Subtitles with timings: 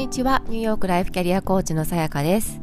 [0.00, 0.42] にちは。
[0.48, 2.58] ニューヨークライフキャリアコーチのさやかです。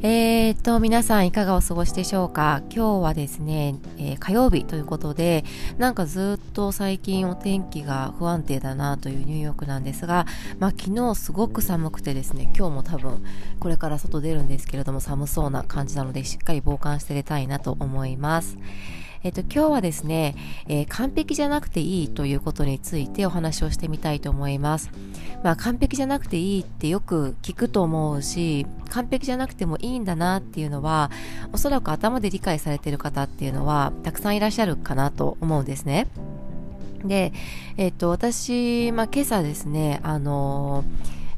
[0.00, 2.62] えーと、皆さんいかがお過ごしでしょうか？
[2.70, 5.44] 今日はですね、えー、火曜日ということで、
[5.76, 10.26] なんかずっと最近お天気が不安定だなというニューヨークなんですが、
[10.60, 13.24] まあ昨日すごく寒くてですね、今日も多分
[13.58, 18.56] これから外出るんですけれども寒そうな感じなので、しっかり防寒して出たいなと思います。
[19.22, 20.34] えっと、今日はですね、
[20.68, 24.90] えー、完璧じゃなくていいということについてお話をしてみたいと思います。
[25.42, 31.10] まあ、完璧じゃなくていいってよく聞くと思うし、完璧じゃなくてもいいんだなっていうのは、
[31.52, 36.06] おそらく頭で理解されてる方っていうのは、たくさんいらっしゃるかなと思うんですね。
[37.04, 37.32] で、
[37.76, 40.84] えっ、と、私、まあ、今朝ですね、あの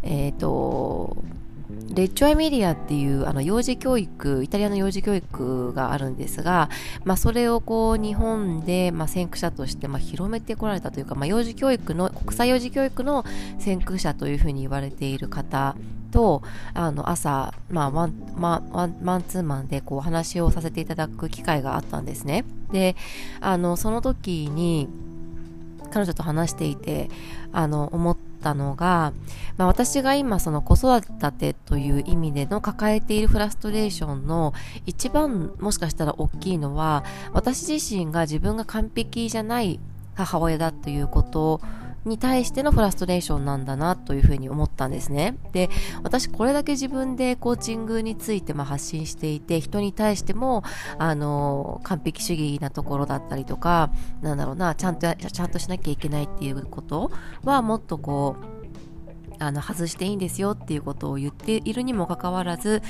[0.03, 1.17] えっ、と、
[1.89, 6.69] レッチョエミリアっていうあの幼児教育、イタリアの幼児教育があるんですが、
[7.05, 13.25] まあ、それをこう日本で、まあ、先駆者として、まあ、広めてこられたというか、まあ、幼児教育の、国際幼児教育の
[13.59, 15.75] 先駆者というふうに言われている方
[16.13, 16.43] と、
[16.75, 22.45] あの朝、まあ、ワン、ま、ワン、マンツーマンでこう話をさせていただく機会があったんですね。
[22.73, 22.95] で、
[23.41, 24.89] あの、その時に、
[25.91, 27.11] 彼女と話していて、
[27.53, 29.13] あの、思ったたのが、
[29.57, 31.01] まあ、私が今その子育
[31.33, 34.53] てという意味での抱えているフラストレーションの
[34.87, 39.79] 一番もしかしたら大きいのは、私自身が自分が完璧じゃない
[40.15, 41.61] 母親だということ
[42.05, 45.37] に対してのフラストレーションなんだなというふうに思ったんですね。
[45.53, 45.69] で、
[46.03, 50.63] 私これだけ自分でコーチングについてま発信していて、人に対しても、
[50.99, 53.91] あの、完璧主義なところだったりとか、
[54.23, 57.11] なんだろうな、ちゃんと、ちゃんとしなきゃいけないっていうこと
[57.45, 58.60] はもっとこう、
[59.41, 62.83] あの外していいんですよっていうことを言っているにもかかわらず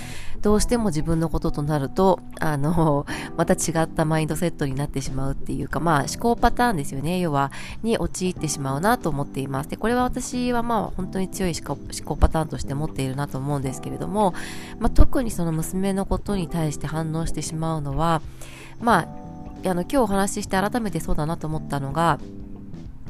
[0.42, 3.06] どうしても自分のこととなるとあの
[3.38, 7.20] また違ったマインドセットになってしまうっていうかまあ思考パターンですよね。
[7.20, 9.70] 要はに陥ってしまうなと思っています。
[9.70, 14.34] でこれは私はまあ本当に強い思考パターンとして持っているなと思うんですけれども、
[14.78, 18.22] まあ、特にその娘のことに対して反応してしまうのは
[18.80, 19.08] まあ
[19.68, 22.18] あの今日お話しして改めてそうだなと思ったのが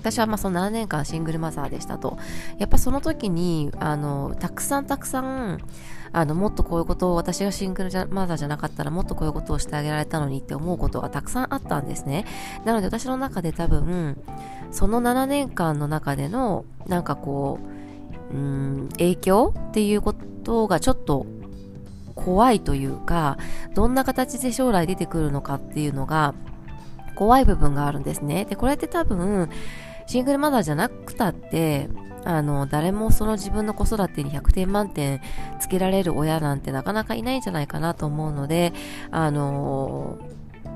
[0.00, 2.16] 私はまあその7年間シングルマザーでしたと。
[2.58, 5.58] やっぱその時に、あの、たくさんたくさん、
[6.12, 12.24] あの、もっとこういうことを、私がシングルマザーじゃなかったらもっとこういうことをしてあげられたのにって思うことがたくさんあったんですね。
[12.64, 14.16] なので私の中で多分、
[14.72, 17.58] その7年間の中での、なんかこ
[18.32, 21.26] う、うん、影響っていうことがちょっと
[22.14, 23.36] 怖いというか、
[23.74, 26.34] どんな形で将来出てくるのかっていうのが、
[27.20, 28.46] 怖い部分があるんですね。
[28.46, 29.50] で、これって多分、
[30.10, 31.88] シングルマザーじゃなくたって、
[32.24, 35.20] あの、誰もその自分の子育てに100点満点
[35.60, 38.72] つけられる親なんてなかなかいないんじゃないかなと思うので、
[39.12, 40.18] あの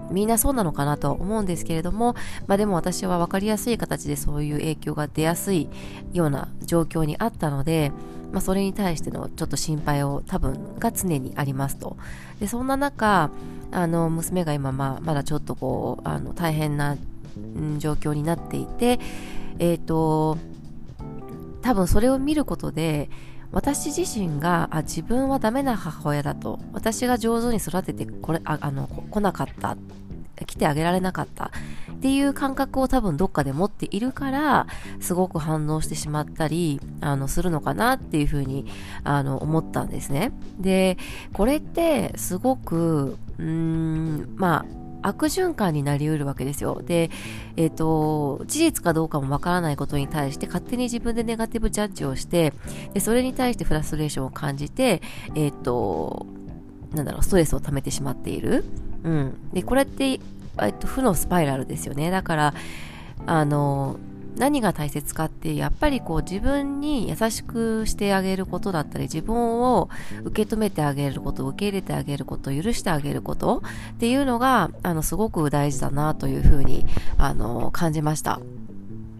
[0.09, 2.15] みんなそうなのかなと思うんですけれども、
[2.47, 5.69] まあでも私は分かりやすい形でそういう影響が出やすい
[6.13, 7.91] ような状況にあったので、
[8.31, 11.97] まあそれに対してのちょっと心配を多分が常にありますと。
[12.39, 13.33] で、そんな中、
[13.73, 16.97] あの、娘が今まあまだちょっとこう、あの、大変な
[17.79, 18.99] 状況になっていて、
[19.59, 20.39] えっ、ー、と、
[21.63, 23.09] 多分それを見ることで、
[23.55, 29.77] 私自身があ自分はダメな母親だと私が上手に育ててこれああの来なかった
[30.45, 31.53] 来てあげられなかった
[31.93, 34.67] っていう感覚を多分どっかで持っているから
[35.01, 38.67] すごく反応してしまったりあのするのかなっていうふうに
[39.05, 40.33] あの思ったんですね。
[40.59, 40.99] で
[41.33, 46.83] これってすごくうーんまあ悪循環になりうるわけですよ。
[46.83, 47.11] で、
[47.57, 52.55] えっ、ー、と、事実かどうかもわからないことに対して勝手に自分でネガティブジャッジをして、
[52.95, 55.03] でそれに対してフラストレーションを感じて、
[55.35, 56.27] えっ、ー、と、
[56.95, 58.65] なんだろう、ストレスを溜めてしまっている。
[59.05, 59.51] うん。
[59.53, 60.21] で、これって、
[60.63, 62.11] えっと、負のスパイラルですよね。
[62.11, 62.55] だから、
[63.27, 63.97] あの、
[64.37, 69.89] 何が大切かってやっぱりこう自分に優しくしてあげることだったり自分を
[70.25, 73.63] 受け止めてあげること受け入れてあげること許してあげること
[73.93, 76.87] っていうのがあのすごく大事だなというふうに
[77.19, 78.41] あの感じました。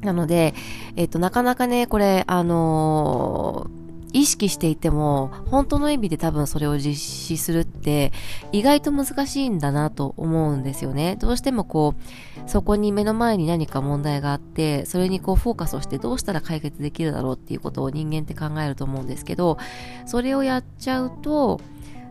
[0.01, 0.55] なので、
[0.97, 3.84] えっと、なかなかね、これ、あのー
[4.15, 8.13] 意識していても、本当の意味で多分それを実施するって
[8.53, 11.17] 意外と難しいんだなと思うんですよね。
[11.17, 19.59] どうしてもこう、そこに目の前に何か問題があって、それにこうフォーカスをしてどうしたら解決できるだろうっていうことを人間って考えると思うんですけど、
[20.07, 21.61] それをやっちゃうと、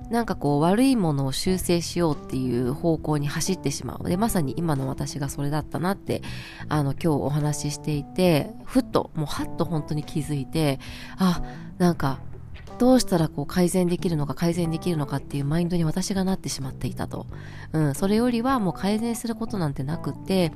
[0.09, 4.07] なんかこう悪いものを修正しようっていう方向に走ってしまう。
[4.07, 6.21] で、まさに今の私がそれだったなって、
[6.69, 10.79] あの今日お話ししていて、ふっと、もうはっと本当に気づいて、
[11.17, 11.41] あ、
[11.77, 12.19] なんか、
[12.79, 17.27] どうしたらこう改善できるのか改善できるのかっていうマインドに私がなってしまっていたと。
[17.71, 20.51] うん、それよりはもう改善することなんてなくって、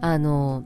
[0.00, 0.64] あの、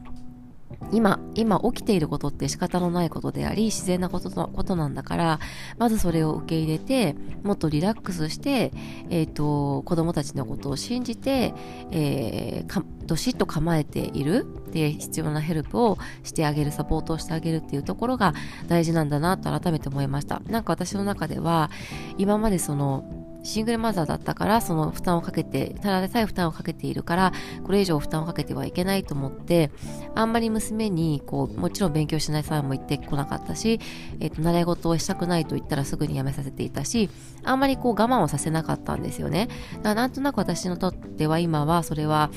[0.93, 5.41] 今、今起きていることって仕方のないことであり、自然なことのことなんだから、
[5.79, 8.73] まずそれを受け入れて、もっとリラックスして、
[9.09, 11.55] えっ、ー、と、子供たちのことを信じて、
[11.91, 18.35] えー、か、どしっと構えているで必要なヘルプをしてあげる、サポートをしてあげるっていうところが
[18.69, 20.41] 大事なんだなと改めて思いました。
[20.49, 21.71] なんか私の中では、
[22.19, 27.33] 今までその、シングルマザーだったから、その負担をかけて、ただでさえ負担をかけているから、
[27.65, 29.71] これ以上負担をかけてはいけないと思って、
[30.15, 33.81] あんまり娘に、こう、もちろん勉強しない際も言ってこなかったし、
[34.21, 37.09] えっ、ー、と、習い事をしたくないと言ったらすぐにやめさせていたし、
[37.45, 39.49] あんまりこう我慢をさせなかったんですよね。
[39.77, 42.31] だからなんとなく私にとっては今は、それは、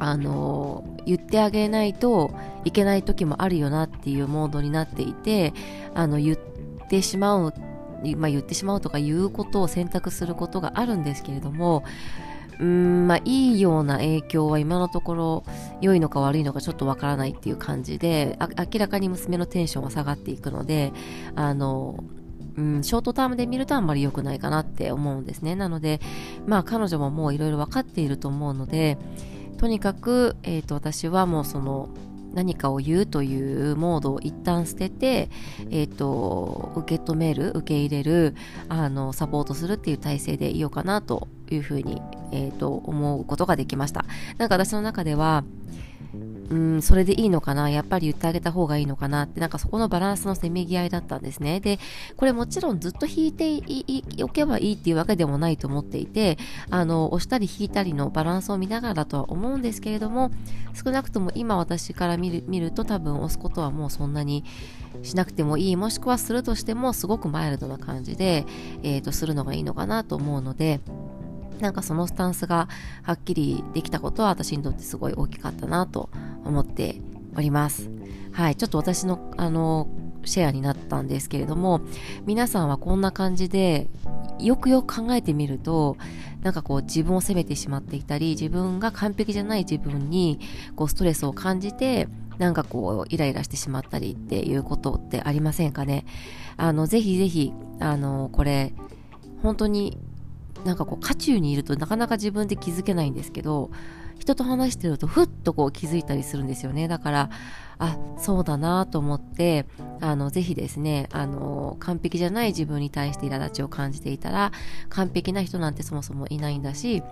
[0.00, 2.34] あの言ってあげないと
[2.64, 5.52] いけない時もあるよなっていうモードになっていて、
[5.94, 6.38] あの、言っ
[6.88, 7.54] てしまう
[8.16, 11.84] まあ、言ってしまうとか言うことを選択することがあるんですけれども、
[12.60, 15.44] うん、まあ、いいような影響は今のところ
[15.80, 20.92] 良いのか悪いのかちょっとわからないっていう感じで、明らかに娘のテンションは下がっていくので、
[21.34, 22.04] あの、
[22.56, 25.56] うん、ショートタームで見るとあんまり良くないかなって思うんですね。
[25.56, 26.00] なので、
[26.46, 28.96] まあ彼女ももういろいろ分かっていると思うので、
[29.58, 31.88] とにかく、えっ、ー、と、私はもうその、
[32.34, 35.30] 何かを言うというモードを一旦捨てて、
[35.70, 38.34] えっ、ー、と、受け止める、受け入れる、
[38.68, 42.02] あの、サポートするっていう体制でいようかなというふうに、
[42.32, 44.04] えっ、ー、と、思うことができました。
[44.38, 45.44] なんか私の中では、
[46.50, 47.70] うん、それでいいのかな？
[47.70, 51.60] やっぱり言ってあげた方がいいのかなって、なんかそこのバランスのせめぎ合いだったんですね。
[51.60, 51.78] で、
[52.16, 53.62] これもちろんずっと弾いて
[54.22, 56.38] おけばいいっていうわけでもないと思っていて、
[56.70, 60.30] あの、押したり弾いたりのバランスを見ながらだとは思うんですけれども、
[60.74, 64.44] 少なくとも今私から見る見ると多分押すことはもうそんなに
[65.02, 68.44] しなくてもいい、もしくはするとしてもすごくマイルドな感じで、
[68.82, 70.80] えっ、ー、と、するのがいいのかなと思うので、
[71.64, 72.68] なんかそのスタンスが
[73.02, 76.10] はっきりできたことは私にとってすごい大きかったなと
[76.44, 77.00] 思って
[77.34, 77.88] おります。
[78.32, 79.88] はい、ちょっと私のあの
[80.24, 81.80] シェアになったんですけれども、
[82.26, 83.88] 皆さんはこんな感じで、
[84.38, 85.96] よくよく考えてみると、
[86.42, 90.40] なんかこう自分を責めてしまっていたり、自分が完璧じゃない自分に
[90.76, 96.04] こうストレスを感じて、なんかこうイライラしてしまったりっていうことってありませんかね？
[96.58, 98.74] あの、ぜひぜひ、あの、これ、
[99.42, 99.98] 本当に
[100.64, 103.70] なんかこう渦中にいるとなかなか自分で気づけないんですけど
[104.18, 107.30] 人と話してるとふっとこう気づいたりするんですよねだから
[107.78, 109.66] あそうだなと思って
[110.00, 114.52] あのぜひですねあの完璧じゃない自分に対して苛立ちを感じていたら
[114.88, 117.02] 完璧な人なんてそもそもいないんだし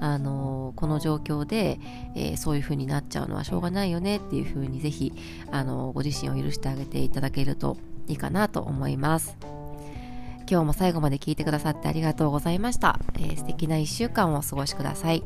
[0.00, 1.78] あのこの状況で、
[2.14, 5.12] えー、そういう風になっちゃうのはしょうがないよねっていう風にぜひ
[5.50, 7.76] あのご自身を許してあげていただけると
[8.06, 9.61] いいかなと思います。
[10.52, 12.98] 今日も最後まで聞いてくださってありがとうございました。
[13.14, 15.22] えー、素敵な1週間をお過ごしください。